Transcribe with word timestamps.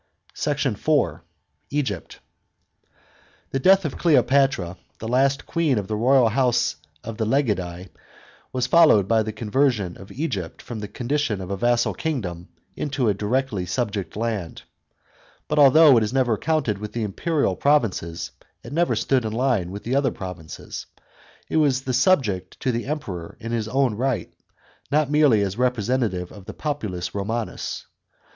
SECT. 0.33 0.65
IV.— 0.65 0.89
EGYPT.§ 1.69 1.99
8. 2.15 2.19
The 3.51 3.59
death 3.59 3.85
of 3.85 3.99
Cleopatra, 3.99 4.77
the 4.97 5.07
last 5.07 5.45
queen 5.45 5.77
of 5.77 5.87
the 5.87 5.95
royal 5.95 6.29
house 6.29 6.77
of 7.03 7.17
the 7.17 7.25
Lagidse, 7.27 7.89
was 8.51 8.65
followed 8.65 9.07
by 9.07 9.21
the 9.21 9.31
conversion 9.31 9.95
of 9.97 10.11
Egypt 10.11 10.59
from 10.59 10.79
the 10.79 10.87
condition 10.87 11.39
of 11.39 11.51
a 11.51 11.55
vassal 11.55 11.93
kingdom 11.93 12.47
into 12.75 13.09
a 13.09 13.13
directly 13.13 13.63
subject 13.67 14.15
land. 14.15 14.63
But 15.47 15.59
although 15.59 15.97
it 15.97 16.03
is 16.03 16.15
often 16.15 16.37
counted 16.37 16.79
with 16.79 16.93
the 16.93 17.03
imperial 17.03 17.55
provinces, 17.55 18.31
it 18.63 18.73
never 18.73 18.95
stood 18.95 19.23
in 19.23 19.33
line 19.33 19.69
with 19.69 19.83
the 19.83 19.95
other 19.95 20.09
provinces.* 20.09 20.87
It 21.47 21.57
was 21.57 21.83
subject 21.95 22.59
to 22.61 22.71
the 22.71 22.87
Emperor 22.87 23.37
in 23.39 23.51
his 23.51 23.67
own 23.67 23.93
right, 23.93 24.33
not 24.91 25.11
merely 25.11 25.43
as 25.43 25.59
representative 25.59 26.31
of 26.31 26.45
the 26.45 26.55
populus 26.55 27.11
Eomanus. 27.11 27.85